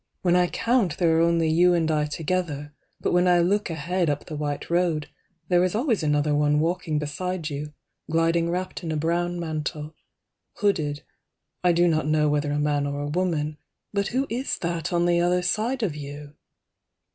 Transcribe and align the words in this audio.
When 0.23 0.35
I 0.35 0.47
count, 0.47 0.97
there 0.97 1.15
are 1.15 1.21
only 1.21 1.47
you 1.47 1.75
and 1.75 1.91
I 1.91 2.05
together 2.07 2.73
360 3.03 3.03
But 3.03 3.13
when 3.13 3.27
I 3.27 3.37
look 3.37 3.69
ahead 3.69 4.09
up 4.09 4.25
the 4.25 4.35
white 4.35 4.71
road 4.71 5.09
There 5.47 5.63
is 5.63 5.75
always 5.75 6.01
another 6.01 6.33
one 6.33 6.59
walking 6.59 6.97
beside 6.97 7.51
you 7.51 7.71
Gliding 8.09 8.49
wrapt 8.49 8.83
in 8.83 8.91
a 8.91 8.97
brown 8.97 9.39
mantle, 9.39 9.93
hooded 10.55 11.03
I 11.63 11.71
do 11.73 11.87
not 11.87 12.07
know 12.07 12.29
whether 12.29 12.51
a 12.51 12.57
man 12.57 12.87
or 12.87 12.99
a 13.01 13.09
woman 13.09 13.59
—But 13.93 14.07
who 14.07 14.25
is 14.27 14.57
that 14.61 14.91
on 14.91 15.05
the 15.05 15.19
other 15.21 15.43
side 15.43 15.83
of 15.83 15.95
you? 15.95 16.33